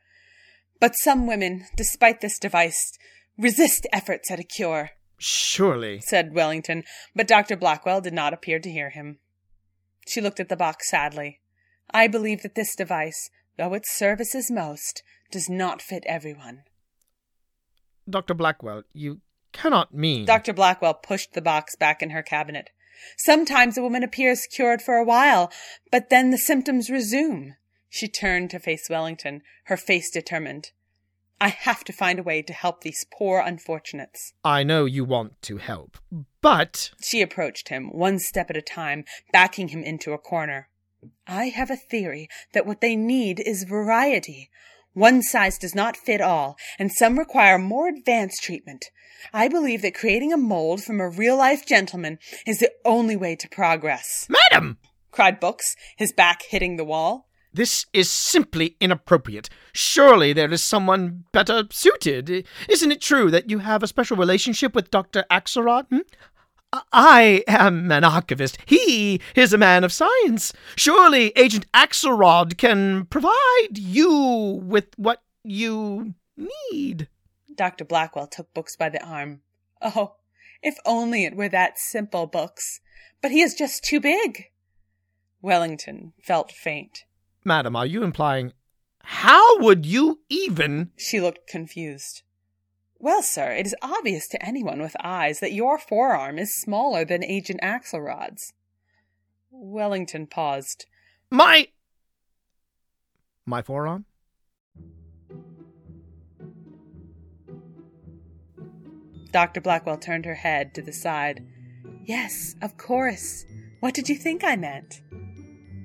But 0.80 0.96
some 0.96 1.26
women, 1.26 1.66
despite 1.76 2.20
this 2.20 2.38
device, 2.38 2.96
resist 3.36 3.86
efforts 3.92 4.30
at 4.30 4.40
a 4.40 4.44
cure. 4.44 4.90
Surely, 5.18 6.00
said 6.00 6.34
Wellington, 6.34 6.84
but 7.14 7.26
Dr. 7.28 7.56
Blackwell 7.56 8.00
did 8.00 8.12
not 8.12 8.34
appear 8.34 8.58
to 8.58 8.70
hear 8.70 8.90
him. 8.90 9.18
She 10.06 10.20
looked 10.20 10.40
at 10.40 10.48
the 10.48 10.56
box 10.56 10.90
sadly. 10.90 11.40
I 11.90 12.06
believe 12.06 12.42
that 12.42 12.54
this 12.54 12.76
device, 12.76 13.30
though 13.56 13.74
it 13.74 13.86
services 13.86 14.50
most, 14.50 15.02
does 15.30 15.48
not 15.48 15.82
fit 15.82 16.04
everyone. 16.06 16.62
Dr. 18.08 18.34
Blackwell, 18.34 18.82
you 18.92 19.20
cannot 19.52 19.94
mean. 19.94 20.26
Dr. 20.26 20.52
Blackwell 20.52 20.94
pushed 20.94 21.32
the 21.32 21.42
box 21.42 21.74
back 21.74 22.02
in 22.02 22.10
her 22.10 22.22
cabinet. 22.22 22.70
Sometimes 23.16 23.76
a 23.76 23.82
woman 23.82 24.02
appears 24.02 24.46
cured 24.46 24.80
for 24.80 24.96
a 24.96 25.04
while, 25.04 25.50
but 25.90 26.08
then 26.10 26.30
the 26.30 26.38
symptoms 26.38 26.90
resume. 26.90 27.56
She 27.88 28.08
turned 28.08 28.50
to 28.50 28.58
face 28.58 28.88
Wellington, 28.90 29.42
her 29.64 29.76
face 29.76 30.10
determined. 30.10 30.70
I 31.40 31.48
have 31.48 31.84
to 31.84 31.92
find 31.92 32.18
a 32.18 32.22
way 32.22 32.42
to 32.42 32.52
help 32.52 32.80
these 32.80 33.06
poor 33.12 33.40
unfortunates. 33.40 34.32
I 34.44 34.62
know 34.62 34.84
you 34.86 35.04
want 35.04 35.40
to 35.42 35.58
help, 35.58 35.98
but. 36.40 36.90
She 37.02 37.20
approached 37.20 37.68
him, 37.68 37.88
one 37.90 38.18
step 38.18 38.48
at 38.48 38.56
a 38.56 38.62
time, 38.62 39.04
backing 39.32 39.68
him 39.68 39.82
into 39.82 40.12
a 40.12 40.18
corner. 40.18 40.68
I 41.26 41.46
have 41.46 41.70
a 41.70 41.76
theory 41.76 42.28
that 42.54 42.66
what 42.66 42.80
they 42.80 42.96
need 42.96 43.40
is 43.40 43.64
variety. 43.64 44.50
One 44.94 45.22
size 45.22 45.58
does 45.58 45.74
not 45.74 45.96
fit 45.96 46.22
all, 46.22 46.56
and 46.78 46.90
some 46.90 47.18
require 47.18 47.58
more 47.58 47.86
advanced 47.88 48.42
treatment. 48.42 48.86
I 49.32 49.48
believe 49.48 49.82
that 49.82 49.94
creating 49.94 50.32
a 50.32 50.38
mold 50.38 50.82
from 50.82 51.00
a 51.00 51.08
real 51.08 51.36
life 51.36 51.66
gentleman 51.66 52.18
is 52.46 52.60
the 52.60 52.72
only 52.84 53.16
way 53.16 53.36
to 53.36 53.48
progress. 53.48 54.26
Madam! 54.28 54.78
cried 55.10 55.38
Books, 55.38 55.76
his 55.96 56.12
back 56.12 56.42
hitting 56.48 56.76
the 56.76 56.84
wall. 56.84 57.28
This 57.56 57.86
is 57.94 58.10
simply 58.10 58.76
inappropriate. 58.82 59.48
Surely 59.72 60.34
there 60.34 60.52
is 60.52 60.62
someone 60.62 61.24
better 61.32 61.64
suited. 61.70 62.46
Isn't 62.68 62.92
it 62.92 63.00
true 63.00 63.30
that 63.30 63.48
you 63.48 63.60
have 63.60 63.82
a 63.82 63.86
special 63.86 64.18
relationship 64.18 64.74
with 64.74 64.90
Dr. 64.90 65.24
Axelrod? 65.30 65.86
Hmm? 65.88 66.00
I 66.92 67.42
am 67.48 67.90
an 67.90 68.04
archivist. 68.04 68.58
He 68.66 69.22
is 69.34 69.54
a 69.54 69.58
man 69.58 69.84
of 69.84 69.92
science. 69.92 70.52
Surely 70.76 71.32
Agent 71.34 71.64
Axelrod 71.72 72.58
can 72.58 73.06
provide 73.06 73.78
you 73.78 74.60
with 74.62 74.88
what 74.98 75.22
you 75.42 76.12
need. 76.70 77.08
Dr. 77.54 77.86
Blackwell 77.86 78.26
took 78.26 78.52
Books 78.52 78.76
by 78.76 78.90
the 78.90 79.02
arm. 79.02 79.40
Oh, 79.80 80.16
if 80.62 80.76
only 80.84 81.24
it 81.24 81.34
were 81.34 81.48
that 81.48 81.78
simple, 81.78 82.26
Books. 82.26 82.80
But 83.22 83.30
he 83.30 83.40
is 83.40 83.54
just 83.54 83.82
too 83.82 83.98
big. 83.98 84.50
Wellington 85.40 86.12
felt 86.20 86.52
faint. 86.52 87.05
Madam, 87.46 87.76
are 87.76 87.86
you 87.86 88.02
implying 88.02 88.52
how 89.04 89.60
would 89.60 89.86
you 89.86 90.18
even? 90.28 90.90
She 90.96 91.20
looked 91.20 91.46
confused. 91.46 92.22
Well, 92.98 93.22
sir, 93.22 93.52
it 93.52 93.66
is 93.66 93.74
obvious 93.80 94.26
to 94.28 94.44
anyone 94.44 94.82
with 94.82 94.96
eyes 95.00 95.38
that 95.38 95.52
your 95.52 95.78
forearm 95.78 96.40
is 96.40 96.60
smaller 96.60 97.04
than 97.04 97.22
Agent 97.22 97.60
Axelrod's. 97.62 98.52
Wellington 99.52 100.26
paused. 100.26 100.86
My. 101.30 101.68
My 103.44 103.62
forearm? 103.62 104.06
Dr. 109.30 109.60
Blackwell 109.60 109.98
turned 109.98 110.24
her 110.24 110.34
head 110.34 110.74
to 110.74 110.82
the 110.82 110.92
side. 110.92 111.46
Yes, 112.04 112.56
of 112.60 112.76
course. 112.76 113.44
What 113.78 113.94
did 113.94 114.08
you 114.08 114.16
think 114.16 114.42
I 114.42 114.56
meant? 114.56 115.00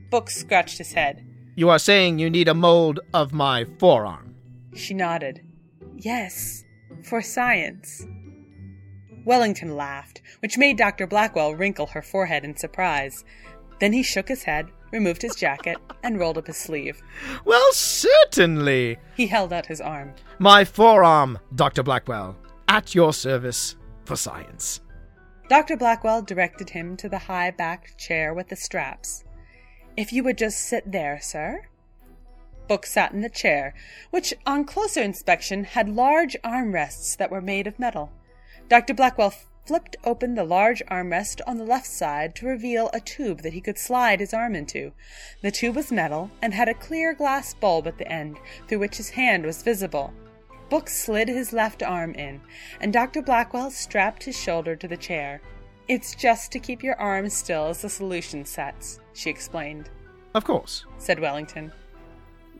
Book 0.09 0.31
scratched 0.31 0.79
his 0.79 0.93
head. 0.93 1.27
You 1.61 1.69
are 1.69 1.77
saying 1.77 2.17
you 2.17 2.31
need 2.31 2.47
a 2.47 2.55
mold 2.55 3.01
of 3.13 3.33
my 3.33 3.65
forearm. 3.77 4.33
She 4.73 4.95
nodded. 4.95 5.43
Yes, 5.95 6.63
for 7.03 7.21
science. 7.21 8.03
Wellington 9.25 9.75
laughed, 9.77 10.23
which 10.39 10.57
made 10.57 10.75
Dr. 10.75 11.05
Blackwell 11.05 11.53
wrinkle 11.53 11.85
her 11.85 12.01
forehead 12.01 12.43
in 12.43 12.57
surprise. 12.57 13.23
Then 13.79 13.93
he 13.93 14.01
shook 14.01 14.27
his 14.27 14.41
head, 14.41 14.71
removed 14.91 15.21
his 15.21 15.35
jacket, 15.35 15.77
and 16.01 16.19
rolled 16.19 16.39
up 16.39 16.47
his 16.47 16.57
sleeve. 16.57 16.99
Well, 17.45 17.71
certainly. 17.73 18.97
He 19.15 19.27
held 19.27 19.53
out 19.53 19.67
his 19.67 19.81
arm. 19.81 20.15
My 20.39 20.65
forearm, 20.65 21.37
Dr. 21.53 21.83
Blackwell, 21.83 22.35
at 22.69 22.95
your 22.95 23.13
service 23.13 23.75
for 24.05 24.15
science. 24.15 24.81
Dr. 25.47 25.77
Blackwell 25.77 26.23
directed 26.23 26.71
him 26.71 26.97
to 26.97 27.07
the 27.07 27.19
high 27.19 27.51
backed 27.51 27.99
chair 27.99 28.33
with 28.33 28.47
the 28.47 28.55
straps. 28.55 29.23
If 29.97 30.13
you 30.13 30.23
would 30.23 30.37
just 30.37 30.59
sit 30.59 30.91
there, 30.91 31.19
sir. 31.21 31.67
Book 32.67 32.85
sat 32.85 33.11
in 33.11 33.21
the 33.21 33.29
chair, 33.29 33.73
which 34.09 34.33
on 34.45 34.63
closer 34.63 35.01
inspection 35.01 35.65
had 35.65 35.89
large 35.89 36.37
armrests 36.43 37.17
that 37.17 37.29
were 37.29 37.41
made 37.41 37.67
of 37.67 37.77
metal. 37.77 38.11
Dr. 38.69 38.93
Blackwell 38.93 39.33
flipped 39.65 39.97
open 40.05 40.35
the 40.35 40.45
large 40.45 40.81
armrest 40.87 41.41
on 41.45 41.57
the 41.57 41.65
left 41.65 41.87
side 41.87 42.35
to 42.35 42.45
reveal 42.45 42.89
a 42.93 43.01
tube 43.01 43.41
that 43.41 43.53
he 43.53 43.59
could 43.59 43.77
slide 43.77 44.21
his 44.21 44.33
arm 44.33 44.55
into. 44.55 44.93
The 45.41 45.51
tube 45.51 45.75
was 45.75 45.91
metal 45.91 46.31
and 46.41 46.53
had 46.53 46.69
a 46.69 46.73
clear 46.73 47.13
glass 47.13 47.53
bulb 47.53 47.85
at 47.85 47.97
the 47.97 48.09
end, 48.09 48.37
through 48.67 48.79
which 48.79 48.97
his 48.97 49.09
hand 49.09 49.45
was 49.45 49.61
visible. 49.61 50.13
Book 50.69 50.89
slid 50.89 51.27
his 51.27 51.51
left 51.51 51.83
arm 51.83 52.13
in, 52.13 52.39
and 52.79 52.93
Dr. 52.93 53.21
Blackwell 53.21 53.71
strapped 53.71 54.23
his 54.23 54.39
shoulder 54.39 54.77
to 54.77 54.87
the 54.87 54.95
chair. 54.95 55.41
It's 55.91 56.15
just 56.15 56.53
to 56.53 56.59
keep 56.59 56.83
your 56.83 56.97
arm 57.01 57.29
still 57.29 57.65
as 57.65 57.81
the 57.81 57.89
solution 57.89 58.45
sets, 58.45 59.01
she 59.11 59.29
explained. 59.29 59.89
Of 60.33 60.45
course, 60.45 60.85
said 60.97 61.19
Wellington. 61.19 61.73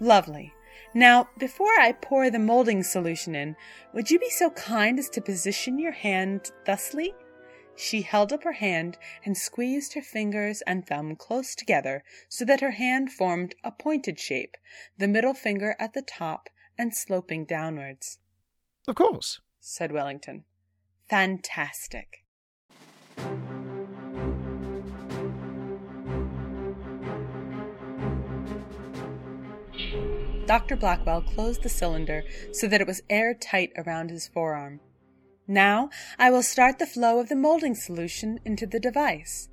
Lovely. 0.01 0.53
Now, 0.93 1.29
before 1.37 1.79
I 1.79 1.93
pour 1.93 2.29
the 2.29 2.39
molding 2.39 2.83
solution 2.83 3.33
in, 3.33 3.55
would 3.93 4.11
you 4.11 4.19
be 4.19 4.29
so 4.29 4.49
kind 4.49 4.99
as 4.99 5.07
to 5.11 5.21
position 5.21 5.79
your 5.79 5.93
hand 5.93 6.51
thusly? 6.65 7.15
She 7.77 8.01
held 8.01 8.33
up 8.33 8.43
her 8.43 8.51
hand 8.51 8.97
and 9.23 9.37
squeezed 9.37 9.93
her 9.93 10.01
fingers 10.01 10.61
and 10.67 10.85
thumb 10.85 11.15
close 11.15 11.55
together 11.55 12.03
so 12.27 12.43
that 12.43 12.59
her 12.59 12.71
hand 12.71 13.13
formed 13.13 13.55
a 13.63 13.71
pointed 13.71 14.19
shape, 14.19 14.57
the 14.97 15.07
middle 15.07 15.33
finger 15.33 15.77
at 15.79 15.93
the 15.93 16.01
top 16.01 16.49
and 16.77 16.93
sloping 16.93 17.45
downwards. 17.45 18.19
Of 18.89 18.95
course, 18.95 19.39
said 19.61 19.93
Wellington. 19.93 20.43
Fantastic. 21.09 22.20
Dr. 30.51 30.75
Blackwell 30.75 31.21
closed 31.21 31.63
the 31.63 31.69
cylinder 31.69 32.23
so 32.51 32.67
that 32.67 32.81
it 32.81 32.87
was 32.87 33.01
airtight 33.09 33.71
around 33.77 34.09
his 34.09 34.27
forearm. 34.27 34.81
Now 35.47 35.89
I 36.19 36.29
will 36.29 36.43
start 36.43 36.77
the 36.77 36.85
flow 36.85 37.19
of 37.19 37.29
the 37.29 37.37
molding 37.37 37.73
solution 37.73 38.39
into 38.43 38.65
the 38.65 38.79
device. 38.79 39.47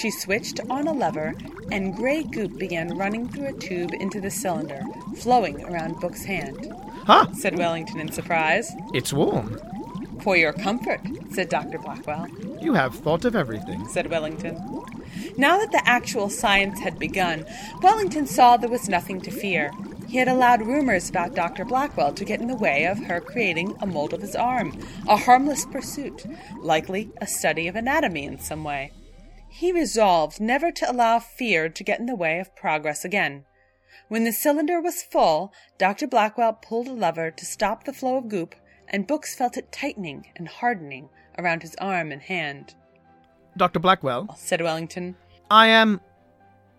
She 0.00 0.10
switched 0.10 0.60
on 0.68 0.86
a 0.86 0.92
lever, 0.92 1.34
and 1.70 1.96
gray 1.96 2.22
goop 2.22 2.58
began 2.58 2.98
running 2.98 3.28
through 3.28 3.46
a 3.46 3.52
tube 3.52 3.92
into 3.94 4.20
the 4.20 4.30
cylinder, 4.30 4.82
flowing 5.16 5.64
around 5.64 6.00
Book's 6.00 6.24
hand. 6.24 6.72
Huh? 7.06 7.32
said 7.32 7.56
Wellington 7.56 8.00
in 8.00 8.12
surprise. 8.12 8.70
It's 8.92 9.12
warm. 9.12 9.58
For 10.28 10.36
your 10.36 10.52
comfort, 10.52 11.00
said 11.32 11.48
Dr. 11.48 11.78
Blackwell. 11.78 12.28
You 12.60 12.74
have 12.74 12.94
thought 12.94 13.24
of 13.24 13.34
everything, 13.34 13.88
said 13.88 14.10
Wellington. 14.10 14.56
Now 15.38 15.56
that 15.56 15.72
the 15.72 15.88
actual 15.88 16.28
science 16.28 16.80
had 16.80 16.98
begun, 16.98 17.46
Wellington 17.82 18.26
saw 18.26 18.58
there 18.58 18.68
was 18.68 18.90
nothing 18.90 19.22
to 19.22 19.30
fear. 19.30 19.72
He 20.06 20.18
had 20.18 20.28
allowed 20.28 20.66
rumors 20.66 21.08
about 21.08 21.34
Dr. 21.34 21.64
Blackwell 21.64 22.12
to 22.12 22.26
get 22.26 22.42
in 22.42 22.46
the 22.46 22.54
way 22.54 22.84
of 22.84 22.98
her 23.04 23.22
creating 23.22 23.74
a 23.80 23.86
mold 23.86 24.12
of 24.12 24.20
his 24.20 24.36
arm, 24.36 24.78
a 25.08 25.16
harmless 25.16 25.64
pursuit, 25.64 26.26
likely 26.60 27.10
a 27.22 27.26
study 27.26 27.66
of 27.66 27.74
anatomy 27.74 28.24
in 28.24 28.38
some 28.38 28.64
way. 28.64 28.92
He 29.48 29.72
resolved 29.72 30.42
never 30.42 30.70
to 30.70 30.90
allow 30.90 31.20
fear 31.20 31.70
to 31.70 31.82
get 31.82 32.00
in 32.00 32.04
the 32.04 32.14
way 32.14 32.38
of 32.38 32.54
progress 32.54 33.02
again. 33.02 33.46
When 34.08 34.24
the 34.24 34.32
cylinder 34.32 34.78
was 34.78 35.02
full, 35.02 35.54
Dr. 35.78 36.06
Blackwell 36.06 36.52
pulled 36.52 36.86
a 36.86 36.92
lever 36.92 37.30
to 37.30 37.46
stop 37.46 37.84
the 37.84 37.94
flow 37.94 38.18
of 38.18 38.28
goop 38.28 38.54
and 38.88 39.06
Books 39.06 39.34
felt 39.34 39.56
it 39.56 39.70
tightening 39.72 40.26
and 40.36 40.48
hardening 40.48 41.08
around 41.38 41.62
his 41.62 41.74
arm 41.76 42.10
and 42.12 42.22
hand. 42.22 42.74
Dr. 43.56 43.78
Blackwell, 43.78 44.34
Said 44.36 44.60
Wellington. 44.60 45.16
I 45.50 45.68
am 45.68 46.00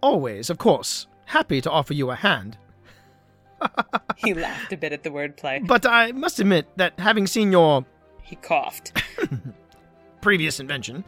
always, 0.02 0.50
of 0.50 0.58
course, 0.58 1.08
happy 1.26 1.62
to 1.62 1.72
offer 1.72 1.94
you 1.94 2.12
a 2.12 2.16
hand. 2.16 2.58
He 4.18 4.34
laughed 4.34 4.74
a 4.74 4.78
bit 4.78 4.92
at 4.92 5.04
the 5.04 5.12
wordplay. 5.12 5.66
But 5.66 5.86
I 5.86 6.12
must 6.12 6.42
admit 6.42 6.68
that 6.76 7.00
having 7.00 7.26
seen 7.26 7.54
your 7.54 7.86
He 8.22 8.36
coughed. 8.36 9.02
previous 10.22 10.60
invention, 10.60 11.06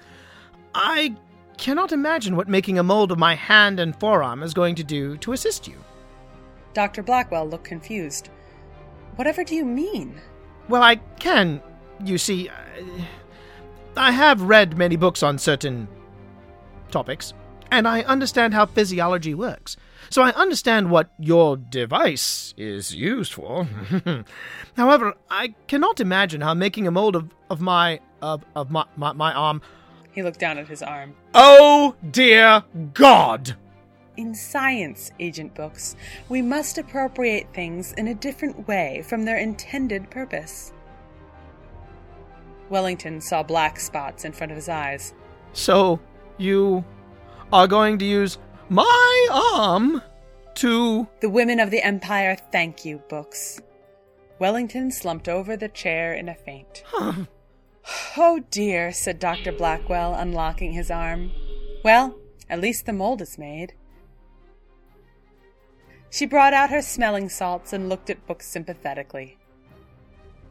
I 0.73 1.15
cannot 1.57 1.91
imagine 1.91 2.37
what 2.37 2.47
making 2.47 2.79
a 2.79 2.83
mold 2.83 3.11
of 3.11 3.19
my 3.19 3.35
hand 3.35 3.81
and 3.81 3.93
forearm 3.99 4.43
is 4.43 4.53
going 4.53 4.75
to 4.75 4.83
do 4.83 5.17
to 5.17 5.33
assist 5.33 5.67
you. 5.67 5.75
Dr. 6.73 7.03
Blackwell 7.03 7.45
looked 7.47 7.65
confused. 7.65 8.29
Whatever 9.17 9.43
do 9.43 9.55
you 9.55 9.65
mean? 9.65 10.21
Well, 10.71 10.83
I 10.83 10.95
can. 11.19 11.61
You 12.01 12.17
see, 12.17 12.49
I, 13.97 14.11
have 14.11 14.41
read 14.41 14.77
many 14.77 14.95
books 14.95 15.21
on 15.21 15.37
certain 15.37 15.89
topics, 16.91 17.33
and 17.69 17.85
I 17.85 18.03
understand 18.03 18.53
how 18.53 18.67
physiology 18.67 19.33
works. 19.33 19.75
So 20.09 20.21
I 20.21 20.31
understand 20.31 20.89
what 20.89 21.11
your 21.19 21.57
device 21.57 22.53
is 22.55 22.95
used 22.95 23.33
for. 23.33 23.67
However, 24.77 25.13
I 25.29 25.55
cannot 25.67 25.99
imagine 25.99 26.39
how 26.39 26.53
making 26.53 26.87
a 26.87 26.91
mold 26.91 27.17
of, 27.17 27.29
of 27.49 27.59
my 27.59 27.99
of, 28.21 28.45
of 28.55 28.71
my, 28.71 28.85
my, 28.95 29.11
my 29.11 29.33
arm. 29.33 29.61
He 30.13 30.23
looked 30.23 30.39
down 30.39 30.57
at 30.57 30.69
his 30.69 30.81
arm. 30.81 31.15
Oh 31.33 31.97
dear 32.11 32.63
God! 32.93 33.57
In 34.17 34.35
science, 34.35 35.11
Agent 35.19 35.55
Books, 35.55 35.95
we 36.27 36.41
must 36.41 36.77
appropriate 36.77 37.47
things 37.53 37.93
in 37.93 38.07
a 38.07 38.13
different 38.13 38.67
way 38.67 39.03
from 39.07 39.23
their 39.23 39.37
intended 39.37 40.09
purpose. 40.09 40.73
Wellington 42.69 43.21
saw 43.21 43.41
black 43.41 43.79
spots 43.79 44.25
in 44.25 44.33
front 44.33 44.51
of 44.51 44.57
his 44.57 44.69
eyes. 44.69 45.13
So 45.53 45.99
you 46.37 46.83
are 47.53 47.67
going 47.67 47.97
to 47.99 48.05
use 48.05 48.37
my 48.69 49.27
arm 49.31 50.01
to 50.55 51.07
The 51.21 51.29
women 51.29 51.59
of 51.59 51.71
the 51.71 51.81
Empire 51.81 52.37
thank 52.51 52.83
you, 52.83 52.99
Books. 53.09 53.61
Wellington 54.39 54.91
slumped 54.91 55.29
over 55.29 55.55
the 55.55 55.69
chair 55.69 56.13
in 56.13 56.27
a 56.27 56.35
faint. 56.35 56.83
oh 58.17 58.43
dear, 58.49 58.91
said 58.91 59.19
Dr. 59.19 59.51
Blackwell, 59.51 60.13
unlocking 60.15 60.73
his 60.73 60.91
arm. 60.91 61.31
Well, 61.83 62.17
at 62.49 62.59
least 62.59 62.85
the 62.85 62.93
mold 62.93 63.21
is 63.21 63.37
made. 63.37 63.73
She 66.13 66.25
brought 66.25 66.53
out 66.53 66.71
her 66.71 66.81
smelling 66.81 67.29
salts 67.29 67.71
and 67.71 67.87
looked 67.87 68.09
at 68.09 68.27
Books 68.27 68.45
sympathetically. 68.45 69.37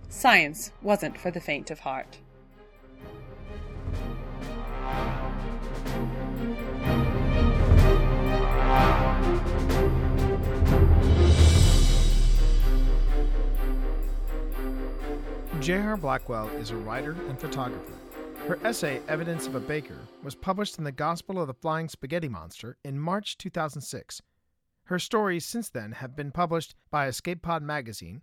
Science 0.08 0.72
wasn't 0.80 1.18
for 1.18 1.30
the 1.30 1.38
faint 1.38 1.70
of 1.70 1.80
heart. 1.80 2.18
J.R. 15.60 15.98
Blackwell 15.98 16.48
is 16.56 16.70
a 16.70 16.76
writer 16.76 17.14
and 17.28 17.38
photographer. 17.38 17.92
Her 18.48 18.58
essay, 18.64 19.02
Evidence 19.08 19.46
of 19.46 19.54
a 19.54 19.60
Baker, 19.60 19.98
was 20.22 20.34
published 20.34 20.78
in 20.78 20.84
the 20.84 20.90
Gospel 20.90 21.38
of 21.38 21.48
the 21.48 21.54
Flying 21.54 21.90
Spaghetti 21.90 22.28
Monster 22.28 22.78
in 22.82 22.98
March 22.98 23.36
2006. 23.36 24.22
Her 24.90 24.98
stories 24.98 25.46
since 25.46 25.68
then 25.68 25.92
have 25.92 26.16
been 26.16 26.32
published 26.32 26.74
by 26.90 27.06
Escape 27.06 27.42
Pod 27.42 27.62
Magazine, 27.62 28.22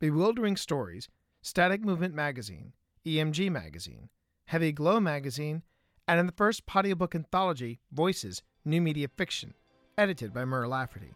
Bewildering 0.00 0.56
Stories, 0.56 1.08
Static 1.42 1.84
Movement 1.84 2.12
Magazine, 2.12 2.72
EMG 3.06 3.52
Magazine, 3.52 4.08
Heavy 4.46 4.72
Glow 4.72 4.98
Magazine, 4.98 5.62
and 6.08 6.18
in 6.18 6.26
the 6.26 6.32
first 6.32 6.64
audiobook 6.74 7.14
anthology, 7.14 7.78
Voices 7.92 8.42
New 8.64 8.80
Media 8.80 9.06
Fiction, 9.16 9.54
edited 9.96 10.34
by 10.34 10.44
Mur 10.44 10.66
Lafferty. 10.66 11.14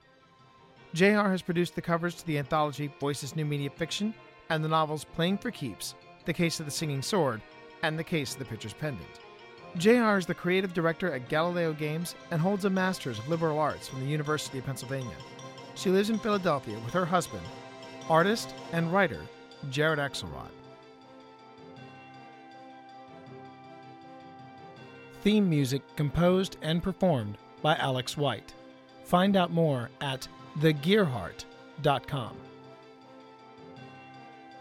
JR 0.94 1.28
has 1.30 1.42
produced 1.42 1.74
the 1.74 1.82
covers 1.82 2.14
to 2.14 2.26
the 2.28 2.38
anthology 2.38 2.88
Voices 3.00 3.34
New 3.34 3.44
Media 3.44 3.70
Fiction 3.70 4.14
and 4.50 4.62
the 4.62 4.68
novels 4.68 5.02
Playing 5.02 5.38
for 5.38 5.50
Keeps, 5.50 5.96
The 6.26 6.32
Case 6.32 6.60
of 6.60 6.66
the 6.66 6.70
Singing 6.70 7.02
Sword, 7.02 7.42
and 7.82 7.98
The 7.98 8.04
Case 8.04 8.34
of 8.34 8.38
the 8.38 8.44
Pitcher's 8.44 8.72
Pendant. 8.72 9.18
JR 9.78 10.16
is 10.18 10.26
the 10.26 10.34
creative 10.34 10.74
director 10.74 11.12
at 11.12 11.28
Galileo 11.28 11.72
Games 11.72 12.14
and 12.30 12.40
holds 12.40 12.66
a 12.66 12.70
Master's 12.70 13.18
of 13.18 13.28
Liberal 13.28 13.58
Arts 13.58 13.88
from 13.88 14.00
the 14.00 14.06
University 14.06 14.58
of 14.58 14.66
Pennsylvania. 14.66 15.16
She 15.74 15.88
lives 15.88 16.10
in 16.10 16.18
Philadelphia 16.18 16.78
with 16.84 16.92
her 16.92 17.06
husband, 17.06 17.42
artist 18.08 18.54
and 18.72 18.92
writer 18.92 19.20
Jared 19.70 19.98
Axelrod. 19.98 20.50
Theme 25.22 25.48
music 25.48 25.82
composed 25.96 26.56
and 26.62 26.82
performed 26.82 27.38
by 27.62 27.76
Alex 27.76 28.16
White. 28.16 28.54
Find 29.04 29.36
out 29.36 29.52
more 29.52 29.88
at 30.00 30.26
thegearheart.com. 30.58 32.36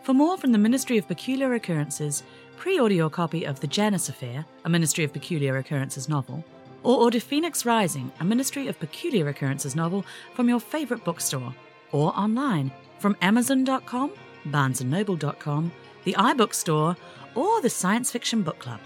For 0.04 0.13
more 0.13 0.38
from 0.38 0.52
the 0.52 0.58
Ministry 0.58 0.97
of 0.97 1.08
Peculiar 1.08 1.54
Occurrences, 1.54 2.24
pre 2.62 2.80
order 2.80 2.93
your 2.93 3.10
copy 3.10 3.43
of 3.43 3.60
The 3.60 3.65
Janus 3.65 4.08
Affair, 4.08 4.45
a 4.65 4.69
Ministry 4.69 5.04
of 5.04 5.12
Peculiar 5.12 5.58
Occurrences 5.58 6.08
novel, 6.08 6.45
or 6.84 7.00
order 7.00 7.19
Phoenix 7.19 7.65
Rising, 7.65 8.12
a 8.19 8.24
Ministry 8.24 8.67
of 8.67 8.80
Peculiar 8.80 9.28
Occurrences 9.30 9.76
novel 9.76 10.06
from 10.36 10.47
your 10.47 10.60
favorite 10.60 11.04
bookstore, 11.04 11.56
or 11.91 12.15
online 12.15 12.71
from 13.00 13.17
Amazon.com, 13.19 14.12
BarnesandNoble.com, 14.45 15.71
the 16.04 16.13
iBookstore, 16.13 16.95
or 17.34 17.62
the 17.63 17.69
Science 17.69 18.12
Fiction 18.12 18.43
Book 18.43 18.60
Club. 18.60 18.80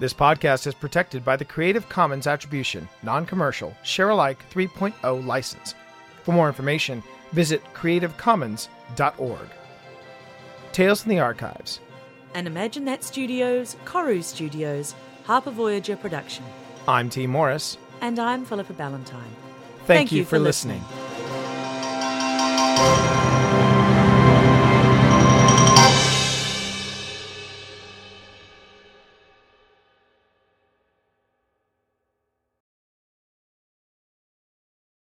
This 0.00 0.12
podcast 0.12 0.66
is 0.66 0.74
protected 0.74 1.24
by 1.24 1.36
the 1.36 1.44
Creative 1.44 1.88
Commons 1.88 2.26
Attribution, 2.26 2.88
Non 3.04 3.26
Commercial, 3.26 3.76
Share 3.84 4.10
Alike 4.10 4.42
3.0 4.50 5.24
license. 5.24 5.76
For 6.24 6.32
more 6.32 6.48
information, 6.48 7.00
visit 7.30 7.62
creativecommons.org. 7.74 9.61
Tales 10.72 11.02
from 11.02 11.10
the 11.10 11.20
Archives. 11.20 11.80
And 12.34 12.46
Imagine 12.46 12.86
That 12.86 13.04
Studios, 13.04 13.76
Koru 13.84 14.24
Studios, 14.24 14.94
Harper 15.24 15.50
Voyager 15.50 15.96
production. 15.96 16.44
I'm 16.88 17.10
Tee 17.10 17.26
Morris. 17.26 17.76
And 18.00 18.18
I'm 18.18 18.46
Philippa 18.46 18.72
Ballantine. 18.72 19.20
Thank, 19.84 20.12
you, 20.12 20.24
for 20.24 20.38
listening. 20.38 20.82